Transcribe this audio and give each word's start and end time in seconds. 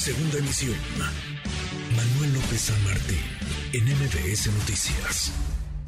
Segunda 0.00 0.38
emisión. 0.38 0.78
Manuel 1.94 2.32
López 2.32 2.72
San 2.72 2.84
Martín, 2.84 3.20
en 3.74 3.84
MBS 3.84 4.46
Noticias. 4.46 5.30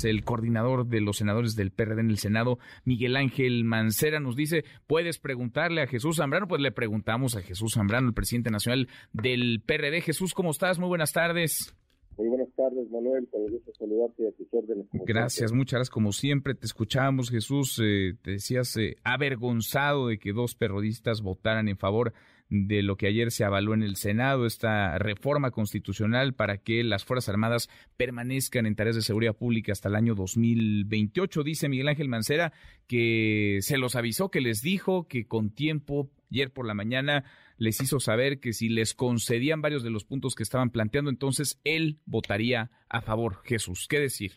El 0.05 0.23
coordinador 0.23 0.87
de 0.87 1.01
los 1.01 1.17
senadores 1.17 1.57
del 1.57 1.71
PRD 1.71 2.03
en 2.03 2.11
el 2.11 2.19
Senado, 2.19 2.59
Miguel 2.85 3.17
Ángel 3.17 3.65
Mancera, 3.65 4.21
nos 4.21 4.37
dice, 4.37 4.65
¿puedes 4.87 5.19
preguntarle 5.19 5.81
a 5.81 5.87
Jesús 5.87 6.19
Zambrano? 6.19 6.47
Pues 6.47 6.61
le 6.61 6.73
preguntamos 6.73 7.37
a 7.37 7.41
Jesús 7.41 7.73
Zambrano, 7.73 8.09
el 8.09 8.13
presidente 8.13 8.51
nacional 8.51 8.87
del 9.15 9.63
PRD. 9.65 10.03
Jesús, 10.03 10.35
¿cómo 10.35 10.51
estás? 10.51 10.79
Muy 10.79 10.89
buenas 10.89 11.13
tardes. 11.15 11.75
Muy 12.19 12.29
buenas 12.29 12.51
tardes, 12.55 12.91
Manuel. 12.91 13.27
Con 13.31 13.51
gusto 13.51 13.73
saludarte 13.79 14.29
a 14.29 14.33
tus 14.33 14.47
órdenes. 14.53 14.89
Gracias, 14.93 15.53
muchas 15.53 15.79
gracias. 15.79 15.91
Como 15.91 16.13
siempre, 16.13 16.55
te 16.55 16.67
escuchamos, 16.67 17.31
Jesús. 17.31 17.81
Eh, 17.83 18.13
te 18.21 18.33
decías 18.33 18.77
eh, 18.77 18.97
avergonzado 19.05 20.09
de 20.09 20.19
que 20.19 20.35
dos 20.35 20.55
periodistas 20.55 21.23
votaran 21.23 21.69
en 21.69 21.79
favor 21.79 22.13
de 22.55 22.83
lo 22.83 22.97
que 22.97 23.07
ayer 23.07 23.31
se 23.31 23.45
avaló 23.45 23.73
en 23.73 23.83
el 23.83 23.97
Senado, 23.97 24.45
esta 24.45 24.99
reforma 24.99 25.53
constitucional 25.53 26.35
para 26.35 26.59
que 26.59 26.85
las 26.85 27.03
Fuerzas 27.03 27.31
Armadas 27.31 27.71
permanezcan 27.97 28.67
en 28.67 28.75
tareas 28.75 28.95
de 28.95 29.01
seguridad 29.01 29.35
pública 29.35 29.73
hasta 29.73 29.89
el 29.89 29.95
año 29.95 30.15
2028. 30.15 31.45
Dice 31.45 31.71
Miguel 31.71 31.89
Ángel 31.89 32.11
Mancera 32.11 32.53
que 32.87 33.61
se 33.63 33.79
los 33.79 33.97
avisó, 33.97 34.31
que 34.31 34.43
les 34.43 34.61
dijo 34.61 35.09
que 35.09 35.27
con 35.27 35.49
tiempo, 35.49 36.11
ayer 36.31 36.53
por 36.53 36.67
la 36.67 36.75
mañana, 36.75 37.25
les 37.57 37.81
hizo 37.81 38.01
saber 38.01 38.39
que 38.39 38.53
si 38.53 38.69
les 38.69 38.93
concedían 38.93 39.63
varios 39.63 39.83
de 39.83 39.89
los 39.91 40.05
puntos 40.05 40.35
que 40.35 40.43
estaban 40.43 40.69
planteando, 40.69 41.09
entonces 41.09 41.59
él 41.65 42.01
votaría 42.05 42.71
a 42.91 43.01
favor. 43.01 43.37
Jesús, 43.45 43.87
¿qué 43.89 43.99
decir? 43.99 44.33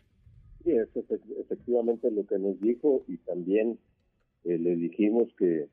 Sí, 0.63 0.71
es 0.71 0.87
efectivamente 1.37 2.09
lo 2.11 2.25
que 2.25 2.39
nos 2.39 2.61
dijo 2.61 3.03
y 3.09 3.17
también 3.17 3.77
eh, 4.45 4.57
le 4.57 4.77
dijimos 4.77 5.27
que 5.37 5.67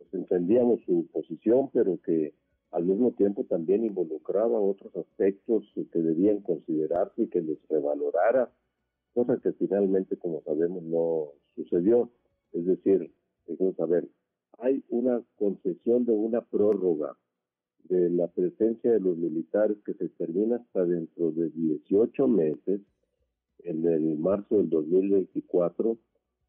pues, 0.00 0.14
entendíamos 0.14 0.80
su 0.86 1.06
posición, 1.12 1.70
pero 1.72 1.98
que 2.02 2.32
al 2.70 2.84
mismo 2.84 3.12
tiempo 3.12 3.44
también 3.44 3.84
involucraba 3.84 4.58
otros 4.58 4.94
aspectos 4.96 5.64
que 5.74 5.98
debían 5.98 6.40
considerarse 6.40 7.22
y 7.22 7.26
que 7.28 7.42
les 7.42 7.58
revalorara, 7.68 8.50
cosa 9.12 9.38
que 9.42 9.52
finalmente, 9.52 10.16
como 10.16 10.40
sabemos, 10.42 10.82
no 10.84 11.32
sucedió. 11.54 12.10
Es 12.52 12.64
decir, 12.66 13.12
hay 14.58 14.84
una 14.88 15.22
concesión 15.36 16.04
de 16.04 16.12
una 16.12 16.42
prórroga 16.42 17.16
de 17.84 18.08
la 18.10 18.28
presencia 18.28 18.92
de 18.92 19.00
los 19.00 19.16
militares 19.16 19.76
que 19.84 19.94
se 19.94 20.08
termina 20.10 20.56
hasta 20.56 20.84
dentro 20.84 21.32
de 21.32 21.50
18 21.50 22.28
meses, 22.28 22.80
en 23.64 23.86
el 23.86 24.16
marzo 24.16 24.56
del 24.56 24.70
2024, 24.70 25.98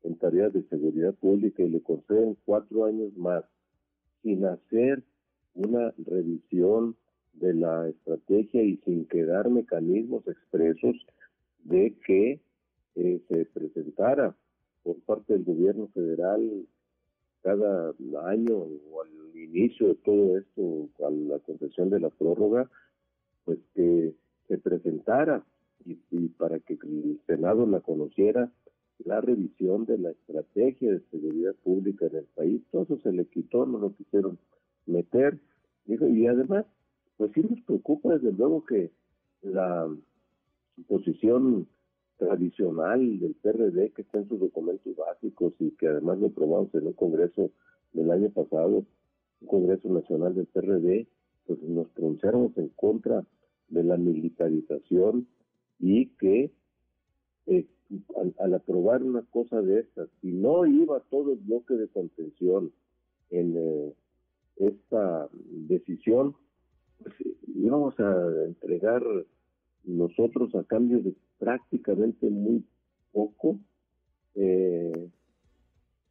en 0.03 0.15
tareas 0.15 0.53
de 0.53 0.63
seguridad 0.63 1.13
pública 1.15 1.63
y 1.63 1.69
le 1.69 1.81
conceden 1.81 2.37
cuatro 2.45 2.85
años 2.85 3.15
más, 3.17 3.43
sin 4.23 4.45
hacer 4.45 5.03
una 5.53 5.93
revisión 5.97 6.95
de 7.33 7.53
la 7.53 7.89
estrategia 7.89 8.63
y 8.63 8.77
sin 8.77 9.05
quedar 9.05 9.49
mecanismos 9.49 10.27
expresos 10.27 10.95
de 11.63 11.95
que 12.05 12.41
eh, 12.95 13.21
se 13.27 13.45
presentara 13.45 14.35
por 14.83 14.99
parte 15.01 15.33
del 15.33 15.43
gobierno 15.43 15.87
federal 15.89 16.65
cada 17.41 17.93
año 18.27 18.57
o 18.57 19.01
al 19.01 19.37
inicio 19.37 19.89
de 19.89 19.95
todo 19.95 20.37
esto, 20.37 20.89
a 21.05 21.09
la 21.09 21.39
concesión 21.39 21.89
de 21.89 21.99
la 21.99 22.09
prórroga, 22.09 22.69
pues 23.45 23.59
que 23.73 24.13
se 24.47 24.57
presentara 24.57 25.43
y, 25.85 25.95
para 26.29 26.59
que 26.59 26.73
el 26.73 27.19
Senado 27.25 27.65
la 27.65 27.79
conociera 27.79 28.51
la 29.05 29.21
revisión 29.21 29.85
de 29.85 29.97
la 29.97 30.11
estrategia 30.11 30.91
de 30.91 31.01
seguridad 31.11 31.55
pública 31.63 32.07
en 32.07 32.17
el 32.17 32.25
país. 32.35 32.61
Todo 32.71 32.83
eso 32.83 32.99
se 32.99 33.11
le 33.11 33.25
quitó, 33.25 33.65
no 33.65 33.79
lo 33.79 33.95
quisieron 33.95 34.37
meter. 34.85 35.39
y 35.87 36.27
además, 36.27 36.65
pues 37.17 37.31
sí 37.33 37.41
nos 37.41 37.61
preocupa 37.61 38.13
desde 38.13 38.31
luego 38.31 38.65
que 38.65 38.91
la 39.41 39.87
posición 40.87 41.67
tradicional 42.17 43.19
del 43.19 43.33
PRD 43.35 43.91
que 43.91 44.03
está 44.03 44.19
en 44.19 44.27
sus 44.27 44.39
documentos 44.39 44.95
básicos 44.95 45.53
y 45.59 45.71
que 45.71 45.87
además 45.87 46.19
lo 46.19 46.27
aprobamos 46.27 46.73
en 46.75 46.87
un 46.87 46.93
congreso 46.93 47.51
del 47.93 48.11
año 48.11 48.29
pasado, 48.29 48.85
un 49.41 49.47
congreso 49.47 49.89
nacional 49.89 50.35
del 50.35 50.45
PRD, 50.45 51.07
pues 51.47 51.61
nos 51.63 51.89
pronunciamos 51.89 52.55
en 52.57 52.69
contra 52.69 53.25
de 53.69 53.83
la 53.83 53.97
militarización 53.97 55.27
y 55.79 56.07
que 56.17 56.51
eh, 57.47 57.65
al, 58.39 58.53
aprobar 58.53 59.03
una 59.03 59.21
cosa 59.23 59.61
de 59.61 59.81
estas, 59.81 60.09
si 60.21 60.31
no 60.31 60.65
iba 60.65 60.99
todo 61.09 61.33
el 61.33 61.39
bloque 61.39 61.75
de 61.75 61.87
contención 61.87 62.71
en 63.29 63.55
eh, 63.57 63.93
esta 64.57 65.29
decisión, 65.33 66.35
pues 67.01 67.15
íbamos 67.55 67.99
a 67.99 68.45
entregar 68.45 69.03
nosotros 69.83 70.53
a 70.55 70.63
cambio 70.63 71.01
de 71.01 71.15
prácticamente 71.39 72.29
muy 72.29 72.63
poco 73.11 73.57
eh, 74.35 75.09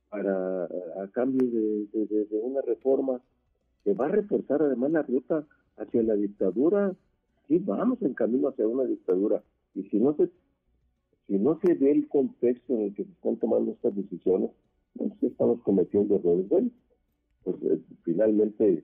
para 0.09 0.65
a 0.65 1.09
cambio 1.13 1.49
de, 1.49 2.27
una 2.43 2.61
reforma 2.63 3.21
que 3.85 3.95
va 3.95 4.07
a 4.07 4.09
reforzar 4.09 4.61
además 4.63 4.91
la 4.91 5.03
ruta 5.03 5.47
hacia 5.77 6.03
la 6.03 6.15
dictadura 6.15 6.95
sí 7.47 7.59
vamos 7.59 8.01
en 8.03 8.15
camino 8.15 8.49
hacia 8.49 8.67
una 8.67 8.85
dictadura. 8.85 9.43
Y 9.75 9.83
si 9.85 9.99
no 9.99 10.15
se 10.15 10.31
si 11.31 11.39
no 11.39 11.61
se 11.61 11.75
ve 11.75 11.93
el 11.93 12.09
contexto 12.09 12.75
en 12.75 12.81
el 12.87 12.95
que 12.95 13.05
se 13.05 13.13
están 13.13 13.37
tomando 13.37 13.71
estas 13.71 13.95
decisiones 13.95 14.51
pues 14.97 15.13
estamos 15.23 15.61
cometiendo 15.63 16.17
errores. 16.17 16.49
Bueno 16.49 16.71
pues 17.45 17.57
eh, 17.63 17.79
finalmente 18.03 18.83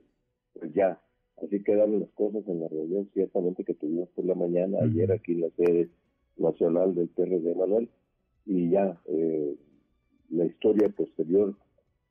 pues 0.53 0.73
ya 0.73 1.01
así 1.43 1.61
quedaron 1.61 1.99
las 1.99 2.09
cosas 2.11 2.47
en 2.47 2.61
la 2.61 2.69
reunión 2.69 3.09
ciertamente 3.13 3.65
que 3.65 3.73
tuvimos 3.73 4.07
por 4.15 4.23
la 4.23 4.33
mañana 4.33 4.77
ayer 4.81 5.11
aquí 5.11 5.33
en 5.33 5.41
la 5.41 5.49
sede 5.57 5.89
nacional 6.37 6.95
del 6.95 7.09
PRD 7.09 7.53
Manuel 7.53 7.89
y 8.45 8.69
ya 8.69 8.97
eh, 9.07 9.55
la 10.29 10.45
historia 10.45 10.87
posterior 10.87 11.53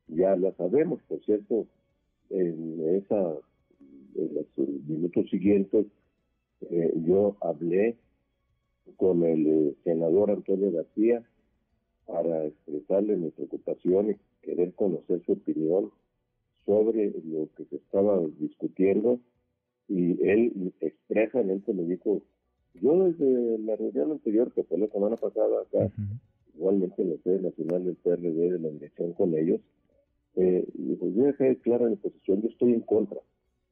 ya 0.08 0.36
la 0.36 0.52
sabemos, 0.52 1.00
por 1.08 1.24
cierto, 1.24 1.66
en 2.28 2.94
esa 2.94 3.36
en 4.14 4.34
los 4.34 4.68
minutos 4.86 5.30
siguientes 5.30 5.86
eh, 6.70 6.92
yo 7.06 7.36
hablé 7.40 7.96
con 8.96 9.24
el 9.24 9.46
eh, 9.46 9.74
senador 9.84 10.30
Antonio 10.30 10.70
García 10.72 11.22
para 12.06 12.46
expresarle 12.46 13.16
mi 13.16 13.30
preocupación 13.30 14.10
y 14.10 14.16
querer 14.42 14.74
conocer 14.74 15.22
su 15.24 15.32
opinión 15.32 15.90
sobre 16.64 17.12
lo 17.24 17.48
que 17.56 17.64
se 17.64 17.76
estaba 17.76 18.20
discutiendo 18.38 19.20
y 19.88 20.20
él 20.28 20.72
expresamente 20.80 21.72
me 21.72 21.84
dijo 21.84 22.22
yo 22.80 23.04
desde 23.04 23.58
la 23.58 23.76
reunión 23.76 24.12
anterior, 24.12 24.52
que 24.52 24.64
fue 24.64 24.78
la 24.78 24.88
semana 24.88 25.16
pasada 25.16 25.62
acá, 25.62 25.90
igualmente 26.54 27.02
en 27.02 27.10
la 27.10 27.16
sede 27.22 27.40
nacional 27.40 27.84
del 27.84 27.96
PRD, 27.96 28.50
de 28.52 28.58
la 28.58 28.68
dirección 28.68 29.12
con 29.14 29.36
ellos, 29.36 29.60
eh, 30.34 30.66
pues 30.98 31.14
yo 31.14 31.24
dejé 31.24 31.56
clara 31.58 31.88
mi 31.88 31.96
posición, 31.96 32.42
yo 32.42 32.48
estoy 32.48 32.74
en 32.74 32.82
contra 32.82 33.18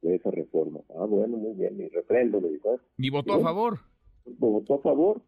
de 0.02 0.14
esa 0.14 0.30
reforma. 0.30 0.80
Ah, 0.96 1.04
bueno, 1.04 1.36
muy 1.36 1.54
bien, 1.54 1.78
y 1.80 1.88
refrendo, 1.88 2.40
le 2.40 2.52
dijo. 2.52 2.80
¿Y 2.96 3.10
votó 3.10 3.34
a 3.34 3.40
favor? 3.40 3.78
Votó 4.26 4.74
a 4.74 4.78
favor. 4.78 5.22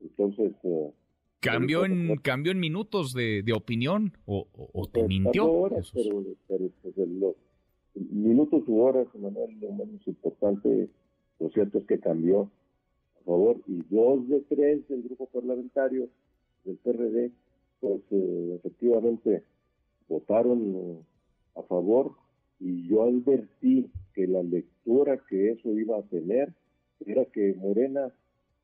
Entonces... 0.00 0.52
Eh, 0.62 0.90
¿Cambió 1.40 1.84
en, 1.84 2.16
¿Cambió 2.18 2.52
en 2.52 2.60
minutos 2.60 3.12
de, 3.12 3.42
de 3.42 3.52
opinión 3.52 4.12
o, 4.26 4.46
o, 4.52 4.86
te 4.86 5.00
pues, 5.00 5.08
mintió? 5.08 5.50
Horas, 5.50 5.90
pero, 5.92 6.22
pero 6.46 6.70
pues, 6.80 6.94
los 6.96 7.34
minutos 7.94 8.62
u 8.68 8.80
horas, 8.80 9.08
Manuel, 9.16 9.58
lo 9.58 9.72
menos 9.72 10.06
importante, 10.06 10.88
lo 11.40 11.50
cierto 11.50 11.78
es 11.78 11.86
que 11.86 11.98
cambió 11.98 12.48
favor, 13.24 13.60
y 13.66 13.82
dos 13.88 14.28
de 14.28 14.40
tres 14.40 14.86
del 14.88 15.02
grupo 15.02 15.26
parlamentario 15.26 16.08
del 16.64 16.76
PRD, 16.76 17.30
pues 17.80 18.00
eh, 18.10 18.54
efectivamente 18.56 19.42
votaron 20.08 20.74
eh, 20.76 20.98
a 21.56 21.62
favor 21.62 22.12
y 22.60 22.88
yo 22.88 23.02
advertí 23.02 23.90
que 24.14 24.26
la 24.26 24.42
lectura 24.42 25.20
que 25.28 25.52
eso 25.52 25.70
iba 25.70 25.98
a 25.98 26.02
tener 26.02 26.52
era 27.06 27.24
que 27.26 27.54
Morena 27.54 28.12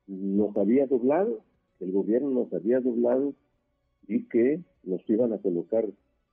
nos 0.09 0.57
había 0.57 0.87
doblado, 0.87 1.45
el 1.81 1.93
gobierno 1.93 2.31
nos 2.31 2.53
había 2.53 2.81
doblado 2.81 3.35
y 4.09 4.25
que 4.29 4.61
nos 4.83 5.09
iban 5.09 5.33
a 5.33 5.39
colocar 5.39 5.87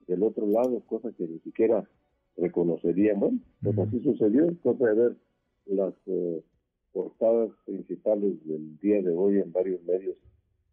del 0.07 0.23
otro 0.23 0.47
lado, 0.47 0.81
cosa 0.87 1.11
que 1.11 1.27
ni 1.27 1.39
siquiera 1.39 1.87
reconocerían. 2.37 3.19
Bueno, 3.19 3.39
pues 3.61 3.77
así 3.77 3.99
sucedió, 4.01 4.47
cosa 4.63 4.85
de 4.85 4.93
ver 4.93 5.15
las 5.67 5.93
eh, 6.07 6.41
portadas 6.93 7.51
principales 7.65 8.43
del 8.45 8.79
día 8.79 9.01
de 9.01 9.11
hoy 9.11 9.39
en 9.39 9.51
varios 9.51 9.83
medios 9.83 10.15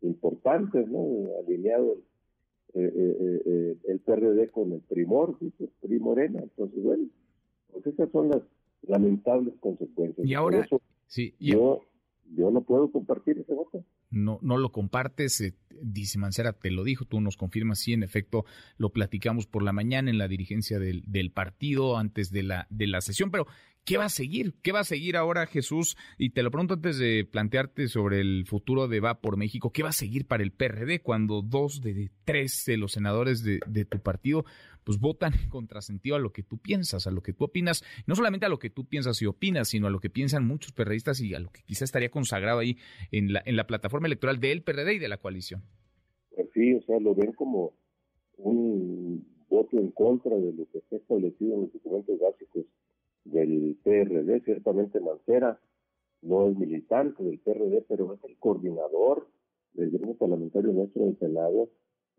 importantes, 0.03 0.89
¿no? 0.89 1.07
Alineado 1.41 1.97
eh, 2.75 2.93
eh, 2.95 3.43
eh, 3.45 3.77
el 3.89 4.01
PRD 4.01 4.51
con 4.51 4.73
el 4.73 4.81
Primor, 4.81 5.37
dice 5.41 5.69
Primorena. 5.81 6.41
Entonces, 6.41 6.83
bueno, 6.83 7.09
pues 7.71 7.87
esas 7.87 8.11
son 8.11 8.31
las 8.31 8.43
lamentables 8.83 9.55
consecuencias. 9.61 10.27
Y 10.27 10.35
ahora, 10.35 10.67
sí, 11.07 11.35
yo 11.39 11.83
yo 12.37 12.51
no 12.51 12.63
puedo 12.63 12.91
compartir 12.91 13.39
ese 13.39 13.55
voto. 13.55 13.85
No, 14.11 14.39
no 14.43 14.57
lo 14.57 14.73
compartes, 14.73 15.41
eh, 15.41 15.55
dice 15.83 16.19
Mancera, 16.19 16.53
te 16.53 16.71
lo 16.71 16.85
dijo, 16.85 17.05
tú 17.05 17.21
nos 17.21 17.37
confirmas, 17.37 17.79
sí, 17.79 17.93
en 17.93 18.03
efecto, 18.03 18.45
lo 18.77 18.91
platicamos 18.91 19.47
por 19.47 19.63
la 19.63 19.73
mañana 19.73 20.11
en 20.11 20.19
la 20.19 20.29
dirigencia 20.29 20.79
del, 20.79 21.03
del 21.07 21.31
partido 21.31 21.97
antes 21.97 22.31
de 22.31 22.43
la, 22.43 22.67
de 22.71 22.87
la 22.87 23.01
sesión, 23.01 23.31
pero 23.31 23.47
¿qué 23.85 23.99
va 23.99 24.07
a 24.07 24.09
seguir? 24.09 24.55
¿Qué 24.63 24.73
va 24.73 24.81
a 24.81 24.85
seguir 24.85 25.17
ahora 25.17 25.47
Jesús? 25.47 25.97
Y 26.19 26.31
te 26.31 26.43
lo 26.43 26.51
pregunto 26.51 26.75
antes 26.75 26.99
de 26.99 27.25
plantearte 27.25 27.89
sobre 27.89 28.21
el 28.21 28.45
futuro 28.47 28.89
de 28.89 29.01
Va 29.01 29.21
por 29.21 29.37
México, 29.37 29.71
¿qué 29.71 29.83
va 29.83 29.91
a 29.91 29.93
seguir 29.93 30.27
para 30.27 30.43
el 30.43 30.53
PRD 30.53 31.01
cuando 31.03 31.43
dos 31.43 31.81
de 31.81 32.11
tres 32.25 32.65
de 32.67 32.77
los 32.77 32.93
senadores 32.93 33.43
de, 33.43 33.61
de 33.67 33.85
tu 33.85 33.99
partido 33.99 34.45
pues 34.85 34.99
votan 34.99 35.33
en 35.35 35.49
contrasentido 35.49 36.17
a 36.17 36.19
lo 36.19 36.33
que 36.33 36.43
tú 36.43 36.59
piensas, 36.59 37.07
a 37.07 37.11
lo 37.11 37.23
que 37.23 37.33
tú 37.33 37.45
opinas, 37.45 37.85
no 38.07 38.15
solamente 38.15 38.47
a 38.47 38.49
lo 38.49 38.59
que 38.59 38.71
tú 38.71 38.85
piensas 38.87 39.21
y 39.23 39.27
opinas, 39.27 39.69
sino 39.69 39.87
a 39.87 39.91
lo 39.91 40.01
que 40.01 40.11
piensan 40.11 40.47
muchos 40.47 40.73
perredistas 40.73 41.21
y 41.21 41.35
a 41.35 41.39
lo 41.39 41.51
que 41.51 41.63
quizá 41.63 41.85
estaría 41.85 42.11
consagrado 42.11 42.59
ahí 42.59 42.77
en 43.11 43.33
la, 43.33 43.43
en 43.45 43.57
la 43.57 43.67
plataforma 43.67 44.07
electoral 44.07 44.41
del 44.41 44.63
PRD 44.63 44.95
y 44.95 44.99
de 44.99 45.09
la 45.09 45.19
coalición. 45.19 45.63
Pues 46.35 46.49
sí, 46.53 46.75
o 46.75 46.83
sea, 46.83 46.99
lo 46.99 47.15
ven 47.15 47.33
como 47.33 47.75
un 48.39 49.25
voto 49.49 49.79
en 49.79 49.91
contra 49.91 50.35
de 50.37 50.53
lo 50.53 50.67
que 50.71 50.79
está 50.79 50.97
establecido 50.97 51.55
en 51.55 51.61
los 51.63 51.73
documentos 51.73 52.19
básicos 52.19 52.65
del 53.25 53.77
PRD, 53.83 54.41
ciertamente 54.41 55.01
Mancera 55.01 55.59
no 56.23 56.49
es 56.49 56.57
militante 56.57 57.23
del 57.23 57.39
PRD, 57.39 57.85
pero 57.89 58.15
es 58.15 58.25
el 58.25 58.37
coordinador 58.39 59.27
del 59.75 59.91
grupo 59.91 60.15
parlamentario 60.17 60.73
nuestro 60.73 61.05
del 61.05 61.19
Senado 61.19 61.69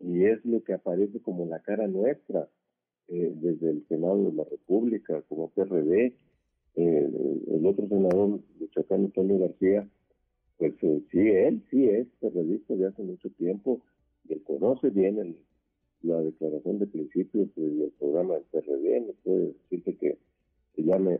y 0.00 0.24
es 0.24 0.44
lo 0.44 0.62
que 0.62 0.74
aparece 0.74 1.20
como 1.20 1.46
la 1.46 1.60
cara 1.60 1.86
nuestra 1.86 2.48
eh, 3.08 3.32
desde 3.34 3.70
el 3.70 3.86
Senado 3.88 4.30
de 4.30 4.32
la 4.32 4.44
República, 4.44 5.22
como 5.28 5.50
PRD. 5.50 6.14
Eh, 6.76 7.10
el 7.48 7.66
otro 7.66 7.86
senador, 7.88 8.40
Michoacán, 8.58 9.04
Antonio 9.04 9.38
García, 9.38 9.88
pues 10.58 10.74
eh, 10.82 11.02
sí, 11.10 11.18
él 11.18 11.62
sí 11.70 11.88
es 11.88 12.06
periodista 12.20 12.74
de 12.74 12.86
hace 12.86 13.02
mucho 13.02 13.30
tiempo, 13.30 13.80
él 14.28 14.42
conoce 14.42 14.90
bien 14.90 15.18
el, 15.18 15.36
la 16.02 16.20
declaración 16.20 16.78
de 16.78 16.86
principios 16.86 17.48
del 17.54 17.92
programa 17.98 18.34
del 18.34 18.44
PRD, 18.50 19.00
no 19.00 19.12
puede 19.22 19.54
decirte 19.70 19.96
que 19.96 20.18
se 20.74 20.82
llame 20.82 21.18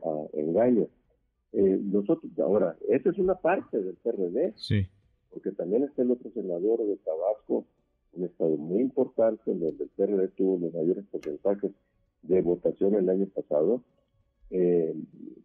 engaño. 0.55 0.89
nosotros, 1.53 2.33
ahora, 2.39 2.77
esa 2.89 3.11
es 3.11 3.19
una 3.19 3.35
parte 3.35 3.81
del 3.81 3.97
PRD, 3.97 4.53
sí. 4.56 4.87
porque 5.31 5.53
también 5.53 5.85
está 5.85 6.03
el 6.03 6.11
otro 6.11 6.31
senador 6.33 6.87
de 6.87 6.97
Tabasco, 6.97 7.65
un 8.12 8.25
estado 8.25 8.56
muy 8.56 8.81
importante 8.81 9.51
en 9.51 9.61
donde 9.61 9.85
el 9.85 9.91
PRD 9.91 10.29
tuvo 10.29 10.59
los 10.59 10.75
mayores 10.75 11.05
porcentajes 11.11 11.73
de 12.23 12.43
votación 12.43 12.95
el 12.95 13.09
año 13.09 13.27
pasado. 13.27 13.83
Eh, 14.51 14.95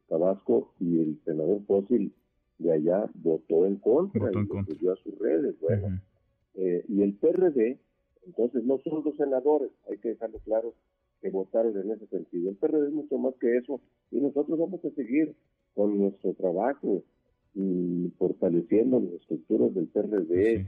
Tabasco 0.07 0.73
y 0.79 0.99
el 0.99 1.19
senador 1.25 1.61
Fósil 1.65 2.13
de 2.57 2.73
allá 2.73 3.09
votó 3.15 3.65
en 3.65 3.77
contra 3.77 4.29
y 4.31 4.45
lo 4.45 4.63
subió 4.65 4.93
a 4.93 4.95
sus 4.97 5.17
redes. 5.17 5.55
Bueno, 5.61 5.99
eh, 6.55 6.83
y 6.87 7.01
el 7.01 7.13
PRD, 7.13 7.79
entonces 8.25 8.63
no 8.63 8.79
son 8.79 9.03
los 9.03 9.15
senadores, 9.15 9.71
hay 9.89 9.97
que 9.97 10.09
dejarlo 10.09 10.39
claro 10.39 10.73
que 11.21 11.29
votaron 11.29 11.77
en 11.77 11.91
ese 11.91 12.07
sentido. 12.07 12.49
El 12.49 12.57
PRD 12.57 12.87
es 12.87 12.93
mucho 12.93 13.17
más 13.17 13.33
que 13.39 13.57
eso 13.57 13.81
y 14.11 14.19
nosotros 14.19 14.57
vamos 14.57 14.83
a 14.85 14.89
seguir 14.91 15.35
con 15.73 15.97
nuestro 15.97 16.33
trabajo 16.33 17.03
y 17.55 18.11
fortaleciendo 18.17 18.99
las 18.99 19.13
estructuras 19.21 19.73
del 19.73 19.87
PRD, 19.87 20.67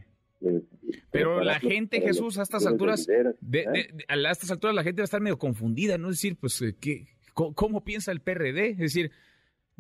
pero 1.12 1.44
la 1.44 1.60
gente, 1.60 2.02
Jesús, 2.02 2.38
a 2.40 2.44
estas 2.44 2.66
alturas, 2.66 3.06
de, 3.06 4.06
a 4.08 4.32
estas 4.32 4.50
alturas 4.50 4.76
la 4.76 4.84
gente 4.84 5.02
va 5.02 5.04
a 5.04 5.06
estar 5.06 5.22
medio 5.22 5.38
confundida, 5.38 5.98
¿no? 5.98 6.10
Es 6.10 6.16
decir, 6.16 6.36
pues, 6.40 6.62
eh, 6.62 6.76
¿qué, 6.80 7.06
cómo, 7.34 7.84
piensa 7.84 8.12
el 8.12 8.22
PRD? 8.22 8.72
Es 8.72 8.78
decir, 8.78 9.12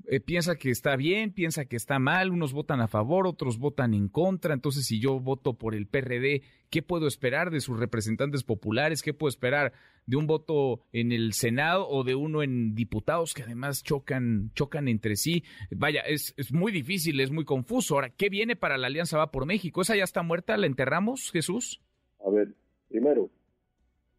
eh, 0.08 0.20
piensa 0.20 0.56
que 0.56 0.70
está 0.70 0.96
bien, 0.96 1.32
piensa 1.32 1.66
que 1.66 1.76
está 1.76 2.00
mal, 2.00 2.32
unos 2.32 2.54
votan 2.54 2.82
a 2.82 2.88
favor, 2.88 3.28
otros 3.28 3.58
votan 3.58 3.94
en 3.94 4.08
contra, 4.08 4.54
entonces 4.54 4.86
si 4.86 5.00
yo 5.00 5.20
voto 5.20 5.54
por 5.54 5.76
el 5.76 5.88
PRD, 5.88 6.44
¿qué 6.70 6.82
puedo 6.82 7.08
esperar 7.08 7.52
de 7.52 7.60
sus 7.60 7.80
representantes 7.80 8.44
populares? 8.44 9.02
¿Qué 9.02 9.14
puedo 9.14 9.30
esperar 9.30 9.74
de 10.06 10.18
un 10.18 10.28
voto 10.28 10.82
en 10.92 11.12
el 11.12 11.34
Senado 11.34 11.88
o 11.88 12.04
de 12.04 12.16
uno 12.16 12.44
en 12.44 12.76
diputados 12.76 13.34
que 13.34 13.44
además 13.44 13.84
chocan, 13.84 14.52
chocan 14.56 14.88
entre 14.88 15.16
sí? 15.16 15.44
Vaya, 15.72 16.02
es, 16.02 16.34
es 16.38 16.52
muy 16.52 16.72
difícil, 16.72 17.20
es 17.20 17.32
muy 17.32 17.46
confuso. 17.46 17.96
Ahora, 17.96 18.10
¿qué 18.10 18.30
viene 18.30 18.56
para 18.56 18.78
la 18.78 18.88
Alianza 18.88 19.18
Va 19.18 19.32
por 19.32 19.46
México? 19.46 19.82
¿Esa 19.82 19.96
ya 19.96 20.04
está 20.04 20.24
muerta? 20.24 20.58
¿La 20.58 20.68
enterramos, 20.68 21.32
Jesús? 21.32 21.82
A 22.26 22.30
ver, 22.30 22.54
primero, 22.90 23.30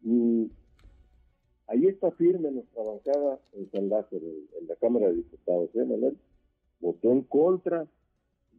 mm, 0.01 0.45
Ahí 1.67 1.87
está 1.87 2.11
firme 2.11 2.51
nuestra 2.51 2.83
bancada 2.83 3.39
en 3.53 3.71
San 3.71 3.89
Lázaro, 3.89 4.21
en 4.59 4.67
la 4.67 4.75
Cámara 4.75 5.07
de 5.07 5.15
Diputados. 5.15 5.69
¿eh, 5.75 5.85
Manuel? 5.85 6.17
Votó 6.81 7.11
en 7.11 7.21
contra 7.21 7.87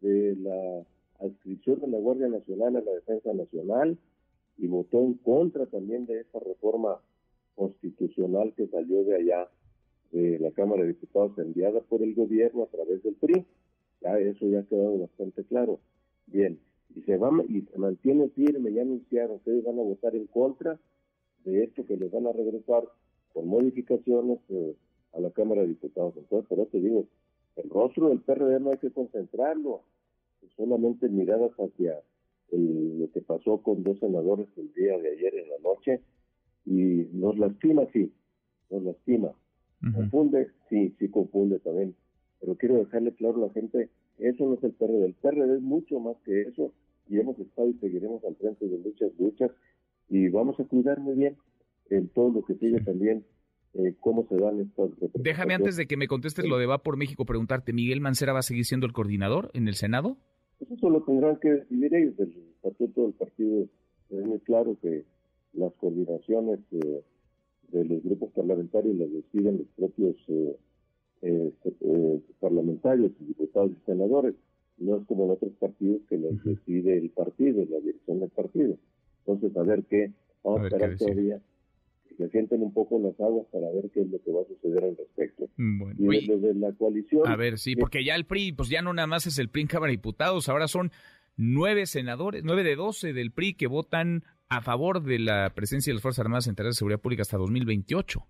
de 0.01 0.37
la 0.37 0.85
adscripción 1.21 1.81
de 1.81 1.89
la 1.89 1.99
Guardia 1.99 2.29
Nacional 2.29 2.77
a 2.77 2.81
la 2.81 2.93
Defensa 2.93 3.33
Nacional 3.35 3.99
y 4.57 4.67
votó 4.67 5.01
en 5.01 5.15
contra 5.15 5.67
también 5.67 6.07
de 6.07 6.21
esa 6.21 6.39
reforma 6.39 7.01
constitucional 7.55 8.55
que 8.57 8.67
salió 8.69 9.05
de 9.05 9.17
allá, 9.17 9.49
de 10.11 10.39
la 10.39 10.51
Cámara 10.53 10.83
de 10.83 10.89
Diputados, 10.89 11.39
enviada 11.39 11.81
por 11.81 12.03
el 12.03 12.15
gobierno 12.15 12.63
a 12.63 12.67
través 12.67 13.03
del 13.03 13.15
PRI. 13.15 13.45
Ya 14.01 14.19
eso 14.19 14.47
ya 14.49 14.61
ha 14.61 14.65
quedado 14.65 14.99
bastante 14.99 15.45
claro. 15.45 15.79
Bien, 16.27 16.59
y 16.95 17.03
se, 17.03 17.17
va, 17.17 17.31
y 17.49 17.63
se 17.63 17.79
mantiene 17.79 18.29
firme, 18.31 18.73
ya 18.73 18.83
anunciaron 18.83 19.41
que 19.41 19.61
van 19.61 19.79
a 19.79 19.83
votar 19.83 20.15
en 20.15 20.27
contra 20.27 20.79
de 21.45 21.65
esto 21.65 21.87
que 21.87 21.97
les 21.97 22.11
van 22.11 22.27
a 22.27 22.33
regresar 22.33 22.85
por 23.33 23.45
modificaciones 23.45 24.39
eh, 24.49 24.75
a 25.13 25.21
la 25.21 25.31
Cámara 25.31 25.63
de 25.63 25.69
Diputados. 25.69 26.15
Entonces, 26.17 26.49
por 26.49 26.59
eso 26.59 26.69
te 26.71 26.81
digo, 26.81 27.07
el 27.57 27.71
rostro 27.71 28.09
del 28.09 28.21
PRD 28.21 28.61
no 28.61 28.73
hay 28.73 28.79
que 28.79 28.91
concentrarlo, 28.91 29.83
solamente 30.57 31.09
miradas 31.09 31.53
hacia 31.53 32.01
lo 32.51 33.11
que 33.11 33.21
pasó 33.21 33.59
con 33.59 33.83
dos 33.83 33.99
senadores 33.99 34.47
el 34.57 34.73
día 34.75 34.97
de 34.99 35.11
ayer 35.11 35.35
en 35.35 35.49
la 35.51 35.59
noche 35.63 36.01
y 36.67 37.09
nos 37.13 37.37
lastima, 37.39 37.83
sí, 37.93 38.13
nos 38.71 38.83
lastima. 38.83 39.33
Confunde, 39.95 40.49
sí, 40.71 40.95
sí 40.99 41.09
confunde 41.09 41.59
también. 41.59 41.95
Pero 42.41 42.57
quiero 42.57 42.77
dejarle 42.77 43.13
claro 43.13 43.37
a 43.37 43.49
la 43.49 43.53
gente, 43.53 43.91
eso 44.19 44.47
no 44.47 44.55
es 44.55 44.65
el 44.65 44.73
PRD, 44.73 45.05
el 45.05 45.15
PRD 45.15 45.57
es 45.57 45.63
mucho 45.63 45.99
más 45.99 46.17
que 46.25 46.43
eso 46.43 46.73
y 47.09 47.19
hemos 47.19 47.39
estado 47.39 47.69
y 47.69 47.75
seguiremos 47.75 48.25
al 48.25 48.37
frente 48.37 48.67
de 48.67 48.79
muchas 48.79 49.11
luchas 49.19 49.51
y 50.09 50.29
vamos 50.29 50.59
a 50.61 50.65
cuidar 50.65 51.01
muy 51.01 51.17
bien 51.17 51.37
en 51.91 52.09
todo 52.09 52.31
lo 52.31 52.45
que 52.45 52.55
sigue 52.55 52.81
también 52.81 53.25
eh, 53.75 53.95
cómo 54.01 54.27
se 54.29 54.37
dan 54.37 54.61
estas 54.61 54.91
Déjame 55.15 55.55
antes 55.55 55.77
de 55.77 55.87
que 55.87 55.97
me 55.97 56.07
contestes 56.07 56.47
lo 56.47 56.59
de 56.59 56.67
Va 56.67 56.83
por 56.83 56.97
México 56.97 57.25
preguntarte, 57.25 57.73
¿Miguel 57.73 58.01
Mancera 58.01 58.33
va 58.33 58.39
a 58.39 58.43
seguir 58.43 58.65
siendo 58.65 58.87
el 58.87 58.93
coordinador 58.93 59.51
en 59.53 59.67
el 59.67 59.75
Senado? 59.75 60.17
Pues 60.59 60.71
eso 60.71 60.89
lo 60.89 61.03
tendrán 61.03 61.39
que 61.41 61.51
decidir 61.51 61.95
ellos. 61.95 62.15
El 62.19 62.33
estatuto 62.55 63.03
del 63.03 63.13
partido 63.15 63.67
es 64.11 64.27
muy 64.27 64.39
claro 64.41 64.77
que 64.81 65.05
las 65.55 65.73
coordinaciones 65.75 66.61
eh, 66.71 67.03
de 67.73 67.85
los 67.85 68.03
grupos 68.05 68.31
parlamentarios 68.33 68.97
las 68.97 69.13
deciden 69.13 69.59
los 69.59 69.67
propios 69.77 70.17
eh, 70.29 70.57
eh, 71.23 72.21
parlamentarios, 72.39 73.13
diputados 73.19 73.73
y 73.73 73.87
senadores. 73.87 74.35
No 74.79 74.97
es 74.97 75.07
como 75.07 75.25
en 75.25 75.31
otros 75.31 75.53
partidos 75.59 76.03
que 76.09 76.19
las 76.19 76.43
decide 76.45 76.99
el 76.99 77.11
partido, 77.11 77.65
la 77.71 77.81
dirección 77.81 78.21
del 78.21 78.31
partido. 78.31 78.77
Entonces, 79.27 79.57
a 79.57 79.63
ver 79.63 79.85
qué, 79.89 80.13
vamos 80.43 80.63
a, 80.63 80.65
esperar 80.67 80.97
todavía 80.97 81.41
que 82.09 82.15
se 82.17 82.29
sienten 82.31 82.63
un 82.63 82.73
poco 82.73 82.99
las 82.99 83.19
aguas 83.21 83.47
para 83.51 83.71
ver 83.71 83.91
qué 83.91 84.03
es 84.03 84.11
lo 84.11 84.23
que 84.23 84.31
va 84.31 84.43
a 84.43 84.45
suceder 84.45 84.85
al 84.85 84.97
respecto. 84.97 85.49
y 85.57 86.27
desde 86.27 86.55
la 86.55 86.73
coalición... 86.73 87.27
A 87.27 87.37
ver, 87.37 87.59
sí, 87.59 87.75
porque 87.77 88.05
ya 88.05 88.15
el 88.15 88.27
PRI, 88.27 88.53
pues 88.53 88.69
ya 88.69 88.83
no 88.83 88.93
nada 88.93 89.07
más 89.07 89.27
es 89.27 89.39
el 89.39 89.49
PRI 89.49 89.63
en 89.63 89.69
Cámara 89.69 89.91
de 89.91 89.97
Diputados, 89.97 90.49
ahora 90.49 90.69
son 90.69 90.91
nueve 91.37 91.87
senadores, 91.87 92.43
nueve 92.45 92.63
de 92.63 92.77
doce 92.77 93.13
del 93.13 93.33
PRI 93.33 93.55
que 93.55 93.67
votan 93.67 94.25
a 94.49 94.61
favor 94.61 95.03
de 95.03 95.19
la 95.19 95.51
presencia 95.55 95.91
de 95.91 95.95
las 95.95 96.03
Fuerzas 96.03 96.21
Armadas 96.21 96.47
en 96.47 96.55
tareas 96.55 96.75
de 96.75 96.79
seguridad 96.79 97.01
pública 97.01 97.23
hasta 97.23 97.39
2028. 97.39 98.21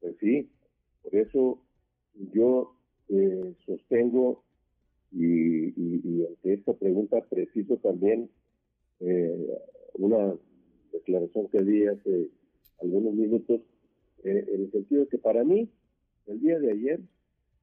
Pues 0.00 0.16
sí, 0.20 0.48
por 1.02 1.14
eso 1.14 1.62
yo 2.32 2.74
eh, 3.08 3.54
sostengo 3.66 4.44
y, 5.10 5.68
y, 5.76 6.26
ante 6.26 6.54
esta 6.54 6.74
pregunta 6.74 7.20
preciso 7.28 7.76
también 7.78 8.30
eh, 9.00 9.46
una 9.98 10.34
declaración 10.92 11.48
que 11.48 11.62
di 11.62 11.86
hace 11.86 12.30
algunos 12.80 13.14
minutos, 13.14 13.60
eh, 14.24 14.44
en 14.48 14.62
el 14.62 14.70
sentido 14.72 15.02
de 15.02 15.08
que 15.08 15.18
para 15.18 15.44
mí, 15.44 15.68
el 16.26 16.40
día 16.40 16.58
de 16.58 16.72
ayer, 16.72 17.00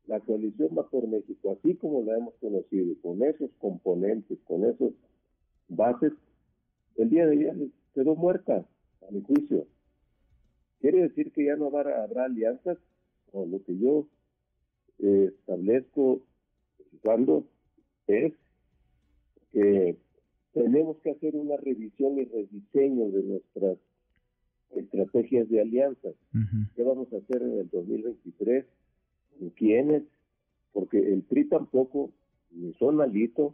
la 0.07 0.19
coalición 0.19 0.69
va 0.77 0.87
por 0.87 1.07
México, 1.07 1.57
así 1.57 1.75
como 1.75 2.03
la 2.03 2.17
hemos 2.17 2.35
conocido, 2.35 2.93
con 3.01 3.23
esos 3.23 3.49
componentes, 3.59 4.37
con 4.45 4.65
esos 4.65 4.93
bases, 5.67 6.13
el 6.97 7.09
día 7.09 7.25
de 7.25 7.33
ayer 7.33 7.55
quedó 7.93 8.15
muerta, 8.15 8.65
a 9.07 9.11
mi 9.11 9.21
juicio. 9.21 9.65
¿Quiere 10.79 11.01
decir 11.01 11.31
que 11.31 11.45
ya 11.45 11.55
no 11.55 11.67
habrá, 11.67 12.05
alianzas? 12.25 12.77
o 13.31 13.45
lo 13.45 13.61
que 13.63 13.77
yo 13.77 14.07
eh, 14.99 15.33
establezco 15.37 16.21
cuando 17.01 17.43
es 18.07 18.33
que 19.51 19.97
tenemos 20.55 20.97
que 20.99 21.11
hacer 21.11 21.35
una 21.35 21.57
revisión 21.57 22.17
y 22.17 22.23
rediseño 22.23 23.09
de 23.09 23.23
nuestras 23.23 23.77
estrategias 24.71 25.49
de 25.49 25.59
alianzas. 25.59 26.15
¿Qué 26.75 26.83
vamos 26.83 27.11
a 27.11 27.17
hacer 27.17 27.41
en 27.41 27.59
el 27.59 27.69
2023? 27.69 28.65
¿Con 29.37 29.49
quiénes? 29.49 30.03
Porque 30.71 30.97
el 30.97 31.23
PRI 31.23 31.49
tampoco, 31.49 32.09
ni 32.51 32.73
son 32.75 32.95
malito, 32.95 33.53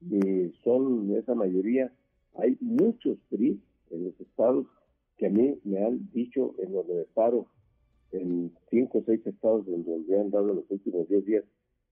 y 0.00 0.52
son 0.62 1.12
esa 1.16 1.34
mayoría. 1.34 1.92
Hay 2.36 2.56
muchos 2.60 3.18
PRI 3.28 3.60
en 3.90 4.04
los 4.04 4.20
estados 4.20 4.66
que 5.16 5.26
a 5.26 5.30
mí 5.30 5.58
me 5.64 5.84
han 5.84 6.08
dicho 6.12 6.54
en 6.58 6.72
donde 6.72 6.94
me 6.94 7.04
paro, 7.14 7.48
en 8.12 8.52
cinco 8.70 8.98
o 8.98 9.02
seis 9.04 9.26
estados 9.26 9.66
en 9.66 9.84
donde 9.84 10.20
han 10.20 10.30
dado 10.30 10.54
los 10.54 10.70
últimos 10.70 11.08
diez 11.08 11.24
días, 11.24 11.44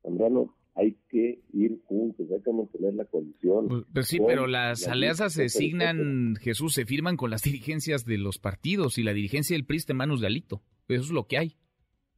Zambrano, 0.03 0.55
hay 0.75 0.97
que 1.09 1.43
ir 1.53 1.81
juntos, 1.85 2.27
hay 2.31 2.41
que 2.41 2.53
mantener 2.53 2.95
la 2.95 3.05
coalición. 3.05 3.69
Pues, 3.69 3.85
pues 3.93 4.07
sí, 4.07 4.19
pero 4.27 4.47
las 4.47 4.89
alianzas 4.89 5.35
se 5.35 5.43
designan, 5.43 6.37
Jesús, 6.37 6.75
se 6.75 6.87
firman 6.87 7.17
con 7.17 7.31
las 7.31 7.43
dirigencias 7.43 8.05
de 8.05 8.19
los 8.19 8.39
partidos 8.39 8.99
y 8.99 9.03
la 9.03 9.13
dirigencia 9.13 9.55
del 9.55 9.67
PRI 9.67 9.79
está 9.79 9.93
en 9.93 9.99
manos 9.99 10.21
de 10.21 10.29
Alito. 10.29 10.63
Eso 10.89 11.03
es 11.03 11.11
lo 11.11 11.27
que 11.27 11.39
hay. 11.39 11.57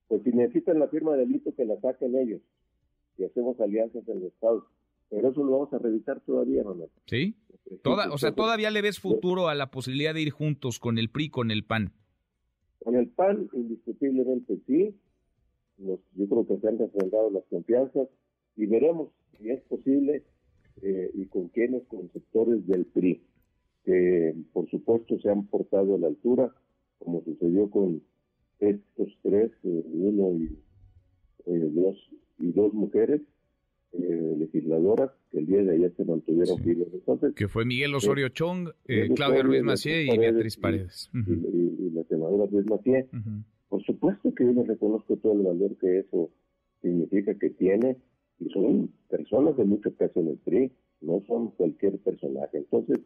Pues 0.09 0.23
si 0.23 0.31
necesitan 0.31 0.79
la 0.79 0.89
firma 0.89 1.17
de 1.17 1.25
Alito, 1.25 1.55
que 1.55 1.65
la 1.65 1.81
saquen 1.81 2.17
ellos 2.17 2.41
y 3.19 3.25
hacemos 3.25 3.59
alianzas 3.61 4.07
en 4.09 4.21
los 4.21 4.33
estados. 4.33 4.65
Pero 5.11 5.31
eso 5.31 5.45
lo 5.45 5.53
vamos 5.53 5.73
a 5.73 5.79
revisar 5.79 6.21
todavía, 6.21 6.63
Ronald. 6.63 6.91
Sí. 7.07 7.37
Toda, 7.83 8.13
o 8.13 8.19
sea, 8.19 8.33
todavía 8.33 8.71
le 8.71 8.83
ves 8.83 8.99
futuro 8.99 9.49
a 9.49 9.55
la 9.55 9.71
posibilidad 9.71 10.15
de 10.15 10.23
ir 10.23 10.31
juntos 10.31 10.79
con 10.79 10.99
el 10.99 11.11
PRI, 11.11 11.29
con 11.29 11.51
el 11.51 11.65
PAN. 11.65 11.93
Con 12.83 12.97
el 12.97 13.09
PAN, 13.09 13.49
indiscutiblemente 13.53 14.59
sí. 14.67 14.95
yo 15.79 15.99
creo 16.29 16.47
que 16.47 16.59
se 16.59 16.69
han 16.69 16.79
refrendado 16.79 17.31
las 17.31 17.45
confianzas 17.49 18.09
y 18.57 18.67
veremos 18.67 19.09
si 19.39 19.51
es 19.51 19.61
posible 19.63 20.23
eh, 20.83 21.11
y 21.15 21.27
con 21.27 21.49
quiénes, 21.49 21.85
con 21.87 22.11
sectores 22.13 22.67
del 22.67 22.85
PRI, 22.87 23.23
que 23.85 24.35
por 24.53 24.69
supuesto 24.71 25.19
se 25.21 25.31
han 25.31 25.47
portado 25.47 25.95
a 25.95 25.99
la 25.99 26.09
altura, 26.09 26.53
como 26.99 27.23
sucedió 27.23 27.71
con 27.71 28.03
estos 28.59 29.09
tres, 29.23 29.53
eh, 29.63 29.85
uno 29.87 30.37
y 30.39 30.59
eh, 31.47 31.71
dos, 31.73 31.97
y 32.39 32.53
dos 32.53 32.73
mujeres 32.75 33.21
legisladoras 33.97 35.13
que 35.31 35.39
el 35.39 35.47
día 35.47 35.63
de 35.63 35.77
ayer 35.77 35.95
se 35.97 36.05
mantuvieron 36.05 36.59
firmes. 36.59 36.89
Entonces, 36.93 37.33
que 37.37 37.47
fue 37.47 37.65
Miguel 37.65 37.95
Osorio 37.95 38.29
Chong, 38.29 38.71
Claudia 39.15 39.45
Ruiz 39.45 39.63
Macié 39.63 40.13
y 40.13 40.19
Beatriz 40.19 40.57
Paredes. 40.57 41.11
Y, 41.15 41.91
la 41.91 42.03
senadora 42.03 42.47
Ruiz 42.51 42.67
Macié. 42.67 43.09
Por 43.69 43.85
supuesto 43.85 44.35
que 44.35 44.47
yo 44.47 44.53
le 44.53 44.65
reconozco 44.65 45.17
todo 45.19 45.35
el 45.35 45.43
valor 45.43 45.77
que 45.79 46.01
eso 46.01 46.29
significa 46.83 47.35
que 47.39 47.51
tiene 47.51 47.97
y 48.41 48.49
son 48.51 48.91
personas 49.09 49.57
de 49.57 49.65
mucho 49.65 49.93
peso 49.93 50.21
en 50.21 50.29
el 50.29 50.39
PRI, 50.39 50.73
no 51.01 51.23
son 51.27 51.51
cualquier 51.53 51.99
personaje. 51.99 52.59
Entonces, 52.59 52.99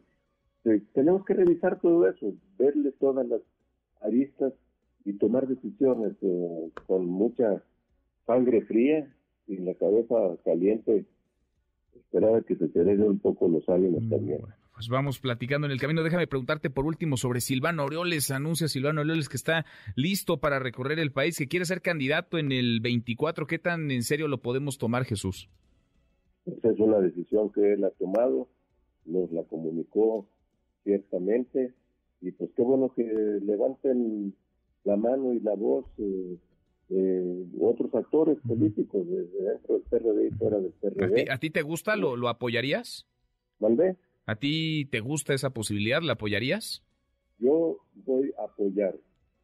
eh, 0.65 0.81
tenemos 0.93 1.25
que 1.25 1.33
revisar 1.33 1.79
todo 1.79 2.07
eso, 2.07 2.33
verle 2.57 2.91
todas 2.99 3.27
las 3.27 3.41
aristas 4.01 4.53
y 5.05 5.13
tomar 5.13 5.47
decisiones 5.47 6.13
eh, 6.21 6.69
con 6.87 7.05
mucha 7.05 7.63
sangre 8.25 8.61
fría 8.61 9.07
y 9.47 9.57
la 9.57 9.73
cabeza 9.75 10.15
caliente, 10.43 11.05
esperar 11.95 12.35
a 12.35 12.41
que 12.41 12.55
se 12.55 12.67
te 12.67 12.79
un 12.79 13.19
poco 13.19 13.47
los 13.47 13.67
ánimos 13.69 14.03
mm, 14.03 14.09
también. 14.09 14.41
Pues 14.79 14.87
vamos 14.87 15.19
platicando 15.19 15.67
en 15.67 15.73
el 15.73 15.79
camino. 15.81 16.03
Déjame 16.03 16.25
preguntarte 16.25 16.69
por 16.69 16.85
último 16.85 17.17
sobre 17.17 17.41
Silvano 17.41 17.81
Aureoles. 17.81 18.31
Anuncia 18.31 18.69
Silvano 18.69 19.01
Aureoles 19.01 19.27
que 19.27 19.35
está 19.35 19.65
listo 19.97 20.37
para 20.37 20.57
recorrer 20.57 20.99
el 20.99 21.11
país, 21.11 21.37
que 21.37 21.49
quiere 21.49 21.65
ser 21.65 21.81
candidato 21.81 22.37
en 22.37 22.53
el 22.53 22.79
24. 22.79 23.45
¿Qué 23.45 23.59
tan 23.59 23.91
en 23.91 24.03
serio 24.03 24.29
lo 24.29 24.37
podemos 24.37 24.77
tomar, 24.77 25.03
Jesús? 25.03 25.49
Esa 26.45 26.71
es 26.71 26.79
una 26.79 26.99
decisión 27.01 27.51
que 27.51 27.73
él 27.73 27.83
ha 27.83 27.89
tomado, 27.89 28.47
nos 29.03 29.29
la 29.33 29.43
comunicó 29.43 30.25
ciertamente, 30.85 31.73
y 32.21 32.31
pues 32.31 32.49
qué 32.55 32.61
bueno 32.61 32.93
que 32.95 33.03
levanten 33.03 34.33
la 34.85 34.95
mano 34.95 35.33
y 35.33 35.41
la 35.41 35.55
voz 35.55 35.87
eh, 35.97 37.45
otros 37.59 37.93
actores 37.95 38.37
políticos 38.47 39.05
desde 39.09 39.43
dentro 39.43 39.73
del 39.73 39.83
PRD 39.89 40.27
y 40.27 40.31
fuera 40.37 40.57
del 40.57 40.71
PRD. 40.71 41.29
¿A 41.29 41.37
ti, 41.37 41.49
te 41.49 41.63
gusta? 41.63 41.97
¿Lo, 41.97 42.15
lo 42.15 42.29
apoyarías? 42.29 43.05
¿Mandé? 43.59 43.97
¿A 44.29 44.35
ti 44.35 44.85
te 44.91 44.99
gusta 44.99 45.33
esa 45.33 45.49
posibilidad? 45.49 46.03
¿La 46.03 46.13
apoyarías? 46.13 46.83
Yo 47.39 47.79
voy 48.05 48.31
a 48.37 48.43
apoyar 48.43 48.95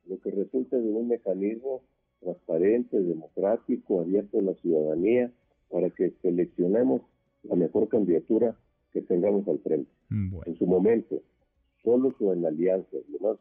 lo 0.05 0.19
que 0.19 0.29
resulte 0.29 0.79
de 0.79 0.91
un 0.91 1.07
mecanismo 1.07 1.81
transparente, 2.19 3.01
democrático, 3.01 4.01
abierto 4.01 4.37
a 4.37 4.43
la 4.43 4.53
ciudadanía, 4.53 5.31
para 5.71 5.89
que 5.89 6.11
seleccionemos 6.21 7.01
la 7.41 7.55
mejor 7.55 7.89
candidatura 7.89 8.59
que 8.93 9.01
tengamos 9.01 9.47
al 9.47 9.57
frente. 9.57 9.89
Mm, 10.09 10.35
en 10.45 10.55
su 10.55 10.67
momento, 10.67 11.19
solo 11.83 12.13
en 12.31 12.45
alianzas. 12.45 13.01
Lo 13.09 13.27
más 13.27 13.37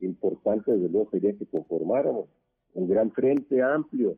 importante, 0.00 0.72
desde 0.72 0.88
luego, 0.88 1.10
sería 1.12 1.32
que 1.38 1.46
conformáramos 1.46 2.28
un 2.74 2.88
gran 2.88 3.12
frente 3.12 3.62
amplio, 3.62 4.16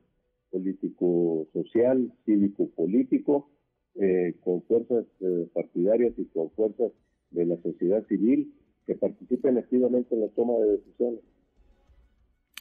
político, 0.51 1.47
social, 1.53 2.11
cívico, 2.25 2.71
político, 2.71 3.51
eh, 3.97 4.35
con 4.43 4.63
fuerzas 4.63 5.05
eh, 5.21 5.49
partidarias 5.53 6.13
y 6.17 6.25
con 6.27 6.51
fuerzas 6.53 6.93
de 7.31 7.47
la 7.47 7.57
sociedad 7.63 8.07
civil 8.07 8.55
que 8.87 8.95
participen 8.95 9.59
activamente 9.59 10.15
en 10.15 10.23
la 10.23 10.29
toma 10.29 10.55
de 10.59 10.79
decisiones. 10.79 11.21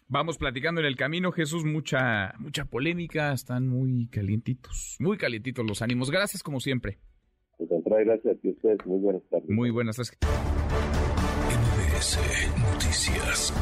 Vamos 0.07 0.37
platicando 0.39 0.81
en 0.81 0.87
el 0.87 0.95
camino, 0.95 1.31
Jesús, 1.31 1.65
mucha 1.65 2.33
mucha 2.39 2.65
polémica, 2.65 3.31
están 3.31 3.67
muy 3.67 4.07
calientitos, 4.07 4.97
muy 4.99 5.17
calientitos 5.17 5.65
los 5.65 5.83
ánimos. 5.83 6.09
Gracias 6.09 6.41
como 6.41 6.59
siempre. 6.59 6.97
Pues 7.57 7.69
gracias 7.83 8.37
a 8.43 8.49
ustedes, 8.49 8.85
muy 8.85 8.99
buenas 8.99 9.23
tardes. 9.29 9.49
Muy 9.49 9.69
buenas 9.69 9.97
tardes. 9.97 10.17
Noticias. 12.57 13.53